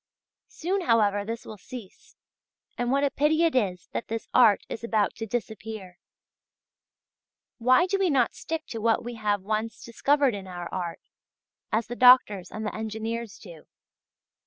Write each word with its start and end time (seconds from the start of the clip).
Soon, 0.47 0.81
however, 0.81 1.23
this 1.23 1.45
will 1.45 1.59
cease, 1.59 2.15
and 2.75 2.89
what 2.91 3.03
a 3.03 3.11
pity 3.11 3.43
it 3.43 3.53
is 3.55 3.87
that 3.91 4.07
this 4.07 4.27
art 4.33 4.63
is 4.67 4.83
about 4.83 5.13
to 5.17 5.27
disappear! 5.27 5.99
Why 7.59 7.85
do 7.85 7.99
we 7.99 8.09
not 8.09 8.33
stick 8.33 8.65
to 8.69 8.81
what 8.81 9.03
we 9.03 9.13
have 9.13 9.43
once 9.43 9.85
discovered 9.85 10.33
in 10.33 10.47
our 10.47 10.67
art, 10.73 11.01
as 11.71 11.85
the 11.85 11.95
doctors 11.95 12.49
and 12.49 12.65
the 12.65 12.73
engineers 12.73 13.37
do? 13.37 13.67